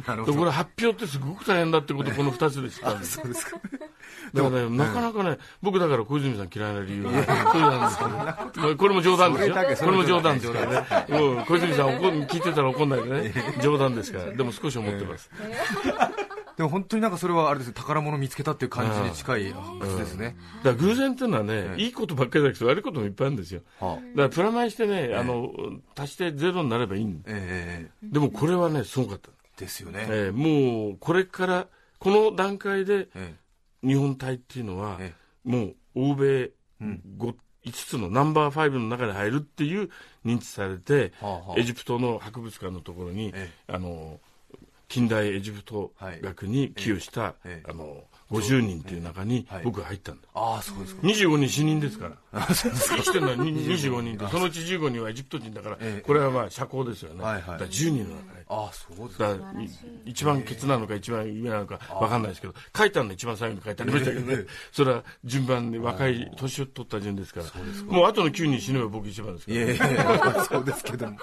[0.07, 0.33] なるほど。
[0.33, 3.05] でこれ発表ってすごく大変だってことをこの2つで知ったんで。
[3.05, 3.61] すそうですか。
[4.35, 7.12] だからね、なかなかね、僕だから小泉さん嫌いな理由は、
[7.53, 9.55] そうなんですけど、まあこれも冗談ですよ。
[9.55, 10.87] これも冗談ですからね。
[11.47, 14.33] 小泉さん怒ん聞いてたら怒んないでね、冗談ですから。
[14.33, 15.31] でも少し思ってます。
[16.59, 19.55] でも本当になんかそれはあれですね宝物見つけたっていう感じに近いで
[20.07, 23.61] すね、だから偶然っていうのはね、いいことばっかりだけど悪いこともいっぱいあるんですよ。
[23.79, 23.94] はあ。
[23.94, 25.53] だからプラマイしてね、あの、
[25.97, 27.29] 足してゼロになればいいんだ。
[27.29, 29.31] ええでもこれはね、すごかった。
[29.57, 31.68] ですよね、えーもう、これから、
[32.01, 33.35] この段階でえ
[33.85, 37.03] 日本隊っていうのは、えもう欧米うん。
[37.18, 37.35] 5
[37.66, 39.90] 5つのナンバー5の中に入るっていう
[40.25, 41.61] 認知されて、はあはあ。
[41.61, 43.49] エジプトの博物館のところに、え。
[43.68, 44.18] あの
[44.88, 49.64] 近代エジプト学に寄与した、あの50人っていう中にはい。
[49.64, 51.07] 僕が入ったんだ、ああそうですか。
[51.07, 52.40] 25人死人ですから。
[52.40, 56.01] 生きてるのはに25人でそのうち15人はエジプト人だから、ええ。
[56.01, 57.42] これはまあ社交ですよね、はいはい。
[57.42, 59.37] だから10人の中にああそうですか。
[60.06, 67.46] 一番ケツなのか一番上なのか分かんないですけど書いたの一番最後に書いてありましたけどね、え えそれは順番に若い年を取った順ですから。
[67.84, 69.94] もう後の9人死ねば僕一番ですから、いやいやい
[70.37, 71.18] やそうですけども。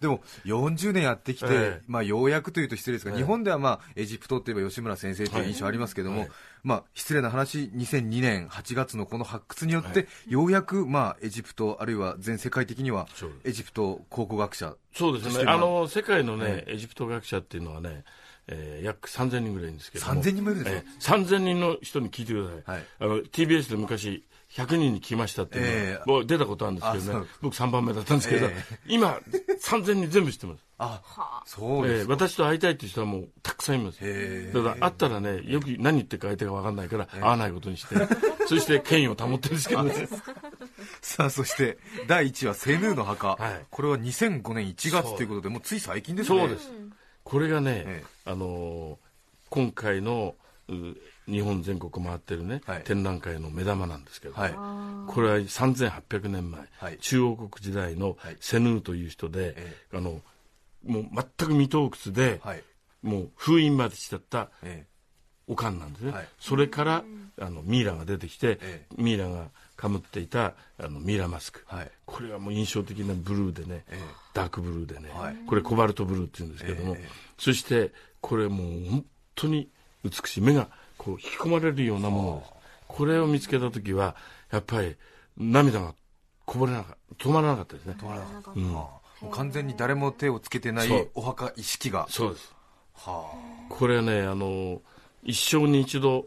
[0.00, 1.82] でも40年やってきて、ええ。
[1.86, 6.30] まあ、ようやくというと失礼ですが、日本では、まあ、エジプトといえば吉村先生という印象ありますけども、はい
[6.62, 13.06] まあ、失礼な話2002年8月のこの発掘によって、ようやく、まあ、エジプトあるいは全世界的には
[13.44, 15.44] エジプト考古学者そうですね。
[15.46, 18.04] ああの世界のね、えエジプト学者っていうのはね、
[18.46, 20.22] えー約3000人ぐらいいるんですけども。
[20.22, 22.86] 3000人もいるんですよえー3000人の人に聞いてください、はい。
[23.00, 26.10] あの TBS で昔100人に聞きましたっていうのは、ええ。
[26.10, 27.26] もう出たことあるんですけどね。
[27.40, 28.78] 僕3番目だったんですけど、ええ。
[28.88, 29.20] 今
[29.62, 30.64] 3000人全部知ってます。
[30.82, 33.98] あそうですか、えー私と会いたいっていう人はもうたくさんいます。
[34.00, 37.94] へだから会ったらねよく何言ってるか相手が分かんないから会わないことにして
[38.48, 40.08] そして権威を保ってるんですけどね。
[41.02, 43.66] さあそして第1位はセヌーの墓、はい。
[43.70, 46.38] これは2005年1月ということでもうつい最近ですね。
[46.38, 46.72] そうです。
[47.22, 49.10] これがね、えあのー
[49.50, 50.42] 今回のう
[51.28, 52.84] 日本全国回ってるね、はい。
[52.84, 54.52] 展覧会の目玉なんですけど、はい。
[54.52, 56.98] これは3800年前、はい。
[56.98, 58.36] 中央国時代のはい。
[58.40, 60.20] セヌーという人で、えあの
[60.84, 62.62] もう全く未洞窟で、はい。
[63.02, 64.86] もう封印までしちゃったえ
[65.46, 66.28] おかんなんですね、はい。
[66.38, 67.04] それから
[67.40, 71.90] あのミイラが出てきて、えミイラがかぶっていたあのミイラマスク、はい。
[72.06, 73.98] これはもう印象的なブルーでね、え。
[74.32, 75.36] ダークブルーでね、はい。
[75.46, 77.08] これコバルトブルーっていうんですけども、ええ。
[77.38, 79.04] そしてこれもう本
[79.34, 79.70] 当に
[80.04, 82.38] 美しい目がこう引き込まれるようなもの。
[82.40, 82.52] です
[82.88, 84.16] これを見つけた時は
[84.50, 84.96] やっぱり
[85.36, 85.94] 涙が
[86.44, 87.96] こぼれなかった止まらなかったですね。
[88.56, 88.72] うん
[89.20, 92.06] もう完全に誰も手をつけてないお墓意識が。
[92.08, 92.54] そうです。
[92.94, 93.32] は
[93.68, 94.80] これはねあの
[95.22, 96.26] 一生に一度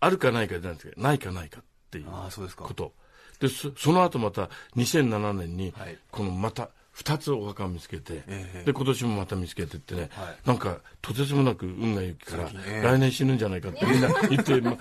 [0.00, 2.64] あるかないかじゃないんですけどないかないかっていうああそうですか。
[2.64, 2.92] こと。
[3.40, 5.98] でそその後また2007年にはい。
[6.10, 8.62] このまた2つお墓を見つけて、ええ。
[8.66, 10.36] で今年もまた見つけてってね、はい。
[10.46, 12.48] なんかとてつもなく運がいいから、
[12.82, 14.76] 来年死ぬんじゃないかってみんな言って、ま、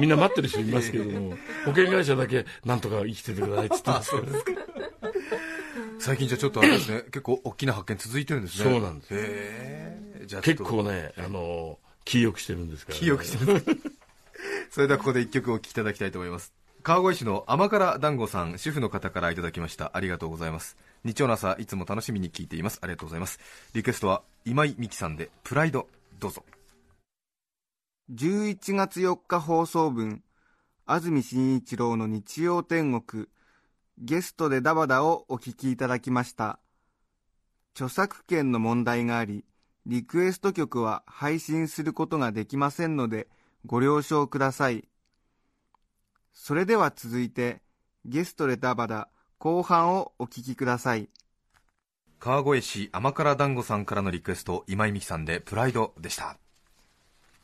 [0.00, 1.30] みんな待ってる人いますけども、
[1.66, 4.16] 保険会社だけなんとか生きててくださいって言ってます か。
[4.20, 4.66] ら
[5.98, 8.70] 最近じゃちょっとあれですね 結構大きな発見続いてるんですね。
[8.70, 9.14] そうなんです。
[9.14, 9.16] へ
[10.22, 10.24] え。
[10.26, 10.64] じゃ結と。
[10.64, 13.62] 構ねあの気よくしてるんですから、ね、気よくしてる
[14.70, 16.52] それではここで一曲お聴きいただきたいと思います。
[16.82, 19.90] 川越市の甘辛団子さん主婦の方からいただきました。
[19.94, 20.76] ありがとうございます
[21.06, 22.80] 日曜の朝いつも楽しみに聞いています。
[22.82, 23.38] ありがとうございます。
[23.74, 25.86] リクエストは今井美樹さんでプライド
[26.18, 26.44] どうぞ。
[28.12, 30.24] 11月4日放送分
[30.84, 33.26] 安住紳一郎の日曜天国
[33.98, 36.58] ゲストでダバダをお聞きいただきました。
[37.74, 39.44] 著作権の問題があり
[39.86, 43.28] リクエスト曲は配信することができませんので
[43.64, 44.88] ご了承ください。
[46.32, 47.62] それでは続いて
[48.04, 51.08] ゲストでダバダ後半をお聞きください。
[52.18, 56.38] 川越市甘辛団子さんからのリクエスト今井美樹さんでプライドでした。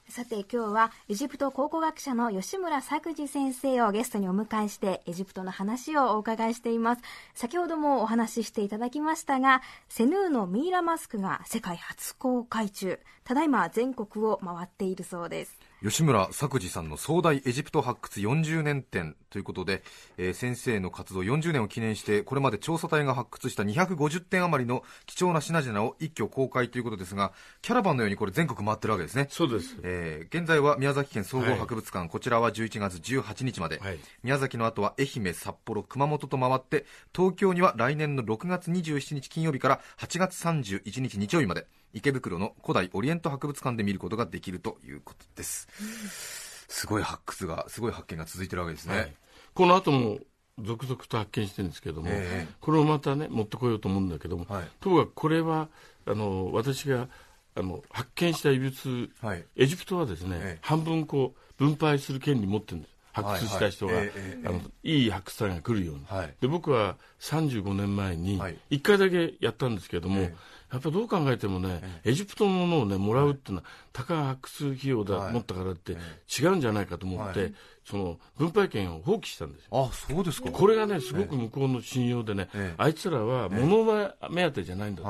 [0.09, 7.03] さて今日はエジプト考古学者の吉村作治先生をゲストにお迎えしてエジプトの話をお伺いしています。
[7.35, 12.99] 先ほどもお話ししていただきましたがセヌーのミイラマスクが世界初公開中。
[13.25, 19.83] ただいま全国を回っているそうです吉村作治さんの壮大エジプト発掘40年展ということで、
[20.17, 29.27] えー先生の活動40年を記念してこれまで調査隊が発掘した250点余りの貴重な品々を一挙公開ということですがキャラバンのようにこれ全国回ってるわけですね。
[29.31, 29.77] そうです。
[29.83, 33.99] えー現在は宮崎県総合博物館、こちらは11月18日まで、はい。
[34.23, 45.69] 宮崎の後は愛媛、札幌、熊本と回って東京には来年の6月27日金曜日から8月31日日曜日まで池袋の古代オリエント博物館で見ることができるということです、
[46.69, 49.13] すごい発掘がすごい発見が続いてるわけですね、はい。
[49.55, 50.19] この後も
[50.59, 52.55] 続々と発見してるんですけども、ええ。
[52.61, 54.69] これをまたね持ってこようと思うんだけども、はい。
[54.81, 55.69] ともかくこれは
[56.07, 57.09] あの私が
[57.55, 59.45] あの発見した遺物、はい。
[59.57, 60.59] エジプトはですね、ええ。
[60.63, 64.13] 半分こう分配する権利持ってるんです発掘した人が、はいはい。
[64.17, 66.35] ええええあのいい発掘隊が来るように、はい。
[66.41, 68.57] で僕は35年前にはい。
[68.71, 70.35] 1回だけやったんですけども、え
[70.73, 75.33] やっぱどう考えてもね、エジプトのものをねもらうっていうのは、たかが発掘費用だ、はい。
[75.35, 77.55] 持ったからって違うんじゃないかと思って、はい。
[77.85, 79.91] その分配権を放棄したんですよ。
[79.91, 80.51] あそうですか。
[80.51, 82.75] これがねすごく向こうの信用でね、ええ。
[82.79, 85.03] あいつらは物が目当てじゃないんだ、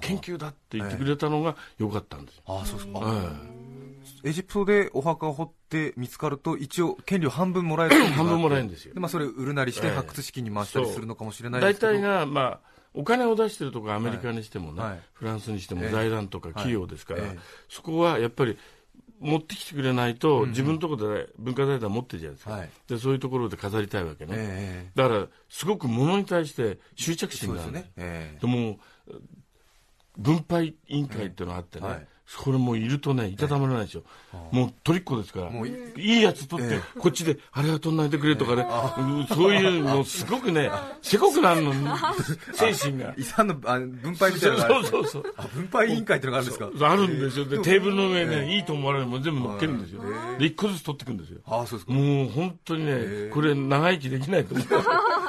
[0.00, 3.69] 研究だって言ってくれたのが良かったんですよ、あそうですか、え
[4.24, 8.94] エジプトでお墓を掘って見つかると一応権利を半分もらえる 半分もらえるんですよ。
[8.94, 11.92] で、まあ、それを売るなりしてええ発掘資金に回したりするのかもしれないで大すけど。
[11.94, 12.60] 体が、まあ、
[12.94, 15.00] お金を出してるとこアメリカにしてもね、はい。
[15.12, 15.90] フランスにしてもええ。
[15.90, 17.30] 財団とか企業ですから、はい。
[17.30, 18.58] ええそこはやっぱり
[19.20, 22.70] 持ってきてくれないと、自分のところで文化財団持ってるじゃないですか、はい。
[22.88, 28.38] でそういうところで飾りたいわけね、ええだからすごく物に対して執着心があるね、ええ。
[28.40, 28.78] でも
[30.16, 32.06] 分配委員会っていうのがあってね、はい
[32.38, 34.02] これもういるとねいたたまらないですよ、
[34.52, 35.50] もう取りっこですから。
[35.50, 38.66] もういいいやつ取って、こっちであれは取んないでくれとかね、
[38.98, 40.70] うんそういうのすごくね
[41.02, 41.72] せこくなるの
[42.54, 43.14] 精神が。
[43.16, 44.86] 遺産のあ分配みたいそうなのがある。
[44.86, 46.90] そうそうあ分配委員会っていうのがあるんですか。
[46.90, 47.44] あるんですよ。
[47.46, 50.02] でテーブルの上ね、いいと思われるもの全部乗っけるんですよ、
[50.38, 51.40] で一個ずつ取っていくんですよ。
[51.46, 51.92] あそうですか。
[51.92, 54.66] もう本当にね、これ長生きできないと思う。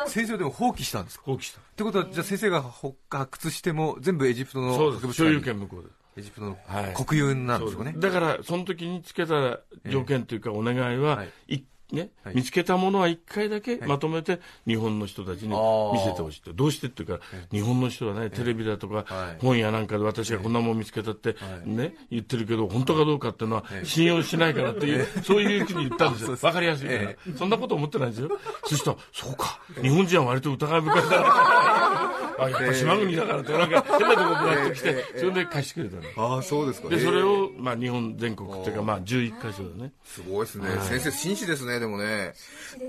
[0.08, 1.24] 先生でも放棄したんですか？
[1.26, 1.60] 放棄した。
[1.60, 5.14] ってことはじゃあ先生が発掘しても全部エジプトのそうです。
[5.14, 5.90] 所有権向こうで
[6.22, 6.94] エジプトのはい。
[6.94, 11.56] 国有になるんですかね、だからその時につけた条件というかお願いは、はい。
[11.56, 12.36] いねはい。
[12.36, 17.20] 見つけたものは一回だけまとめて日本の人たちに見せてほしいってどうしてっていうか
[17.52, 19.38] 日本の人はねテレビだとかはい。
[19.42, 26.38] 本やなんかで私がこんなもん見つけたってね言ってるけど本当かどうかっていうのは信用しないからっていうそういうふうに言ったんですよ。
[26.42, 27.00] わかりやすいから。
[27.02, 28.30] えそんなこと思ってないんですよ。
[28.66, 29.60] そしたらそうか。
[29.82, 36.36] 日本人は割と疑い深いから あやっぱ島国だからってなんか変なところぶらっと来てそれで貸してくれたの。
[36.36, 36.90] ああそうですか。
[36.90, 39.92] でそれを、まあ、日本全国っていうか、まあ、11箇所でね。
[40.04, 42.34] すごいですね、先生紳士ですねでもね。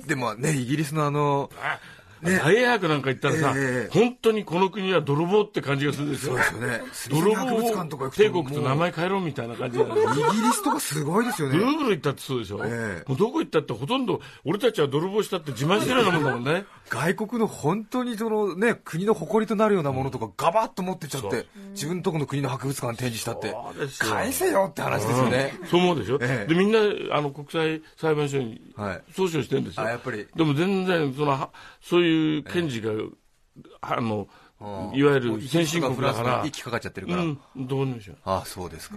[0.06, 1.50] でもねイギリスのあの
[2.22, 6.36] 大英博なんか行ったらさ、ええ本当にこの国は泥棒って感じがするんですよ。
[6.38, 7.32] そうですよね。
[7.32, 11.56] 泥棒帝国と名も前変えろみたいな感じなんですイギリスとかすごいですよね。
[11.56, 13.08] ルーブル行ったってそうでしょ、ええ。
[13.08, 16.64] もうどこ行ったってほとんど俺たちは泥棒したって自慢してるようなもんだもんね。
[16.88, 23.54] 外国の本当にそのね国の誇りとなるようなものとかガバッと持ってっちゃって、自分のとこの国の博物館に展示したって。
[23.98, 26.54] 返せよって話ですよね、そう思うでしょ、ええ。
[26.54, 26.78] でみんな
[27.16, 29.02] あの国際裁判所にはい。
[29.12, 30.26] 訴訟してるんですよ、あやっぱり。
[30.36, 32.11] でも全然そのはそういう
[32.42, 32.92] 検事が、
[33.80, 34.28] あの
[34.94, 36.42] いわゆる先進国だから。
[36.46, 38.96] 息かかっちゃってるから、うんどうにもしようああそうですか、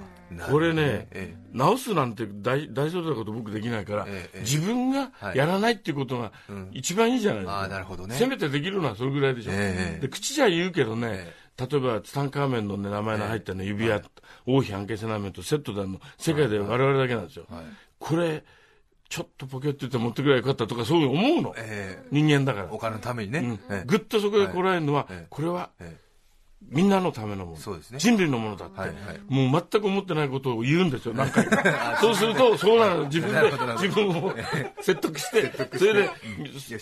[0.52, 5.38] これね、え直すなんて大大それたこと僕できないから、ええ自分がはい。
[5.38, 6.70] やらないっていうことがうん。
[6.72, 8.16] 一番いいじゃないですか、ああなるほどね。
[8.16, 14.02] せめてできるのはそれぐらいでしょ、ええで口じゃ言うけどね、え例えばツタンカーメンの、ね、名前の入った、ね、指輪、
[14.46, 17.64] 王妃半形ナメンとセットであるの世界で我々だけなんですよ、はい。
[17.98, 18.44] これ
[19.10, 22.08] ちょっとポケット言って持ってくればよかったとかそういう思うの、ええ。
[22.12, 22.74] 人間だから。
[22.74, 23.54] お金のためにね、うん。
[23.70, 23.84] ええ。
[23.86, 25.28] ぐっとそこでこらえるのは、ええ。
[25.30, 25.98] これはえ
[26.70, 28.00] みんなのためのもの、そうですね。
[28.00, 28.98] 人類のものだって、はいはい。
[29.28, 31.52] もう全く思ってないことを言うんですよ、何回も。
[32.02, 32.16] そう。
[32.16, 34.34] すると、そうな の、自分で自分を
[34.82, 36.10] 説得して、それで、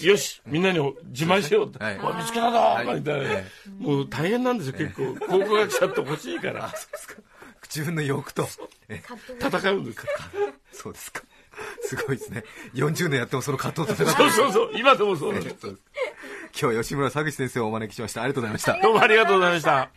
[0.07, 1.95] よし、みんなに自慢しようって、はい。
[1.95, 2.95] 見つけたぞはい。
[2.95, 3.29] みたいな、
[3.79, 6.73] もう大変なんですよ、結構、考古学者って欲しいから、
[7.73, 8.47] 自分の欲と。
[8.87, 9.01] え
[9.39, 10.03] 戦うんですよ。
[10.71, 11.23] そうですか
[11.81, 12.43] すごいですね。
[12.73, 15.43] 40年やってもその葛藤と戦そうそうそう、今でもそう今
[16.53, 18.21] 日は吉村佐口先生をお招きしました。
[18.21, 18.81] ありがとうございました。
[18.81, 19.89] どうもありがとうございました。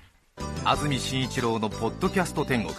[0.64, 2.74] 安住紳一郎のポッドキャスト天国。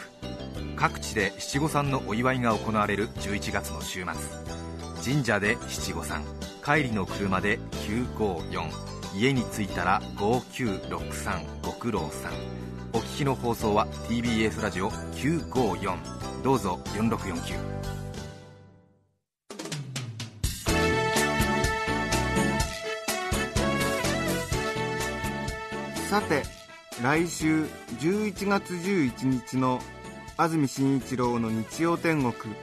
[0.75, 5.13] 各地で七五三のお祝いが行われる11月の週末。
[5.13, 6.23] 神社で七五三。
[6.63, 8.69] 帰りの車で954
[9.15, 12.67] 家に着いたら5963ご苦労さん。
[12.93, 17.96] お聞きの放送は TBS ラジオ954どうぞ4649
[26.09, 26.43] さて
[27.03, 27.65] 来週
[27.99, 29.81] 11月11日の
[30.37, 32.55] 安住紳一郎の日曜天国。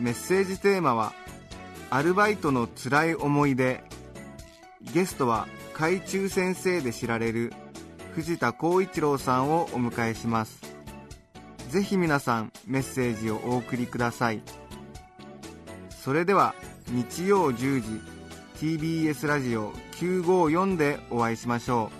[0.00, 1.12] メッセージテーマは
[1.90, 3.84] 「アルバイトのつらい思い出」
[4.82, 7.52] ゲストは海中先生で知られる
[8.16, 10.60] 藤田浩一郎さんをお迎えします。
[11.68, 14.42] ぜひ皆さんメッセージをお送りください。
[15.88, 16.56] それでは
[16.88, 18.00] 日曜10時
[18.58, 21.99] TBS ラジオ954でお会いしましょう。